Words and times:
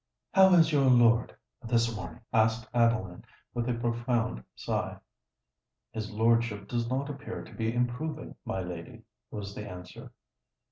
"How 0.33 0.51
is 0.55 0.71
your 0.71 0.89
lord 0.89 1.35
this 1.61 1.95
morning?" 1.95 2.21
asked 2.33 2.67
Adeline, 2.73 3.23
with 3.53 3.69
a 3.69 3.75
profound 3.75 4.43
sigh. 4.55 4.97
"His 5.91 6.11
lordship 6.11 6.67
does 6.67 6.89
not 6.89 7.07
appear 7.07 7.43
to 7.43 7.53
be 7.53 7.71
improving, 7.71 8.33
my 8.43 8.61
lady," 8.61 9.03
was 9.29 9.53
the 9.53 9.69
answer. 9.69 10.11